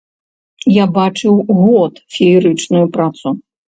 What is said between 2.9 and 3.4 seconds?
працу.